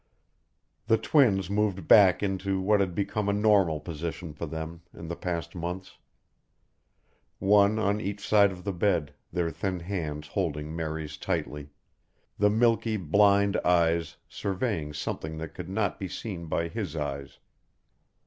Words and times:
The 0.87 0.97
twins 0.97 1.47
moved 1.47 1.87
back 1.87 2.23
into 2.23 2.59
what 2.59 2.79
had 2.79 2.95
become 2.95 3.29
a 3.29 3.33
normal 3.33 3.79
position 3.79 4.33
for 4.33 4.47
them 4.47 4.81
in 4.95 5.09
the 5.09 5.15
past 5.15 5.53
months: 5.53 5.99
One 7.37 7.77
on 7.77 8.01
each 8.01 8.27
side 8.27 8.51
of 8.51 8.63
the 8.63 8.73
bed, 8.73 9.13
their 9.31 9.51
thin 9.51 9.81
hands 9.81 10.29
holding 10.29 10.75
Mary's 10.75 11.17
tightly, 11.17 11.69
the 12.39 12.49
milky 12.49 12.97
blind 12.97 13.57
eyes 13.57 14.17
surveying 14.27 14.91
something 14.91 15.37
that 15.37 15.53
could 15.53 15.69
not 15.69 15.99
be 15.99 16.07
seen 16.07 16.47
by 16.47 16.67
his 16.67 16.95
eyes. 16.95 17.37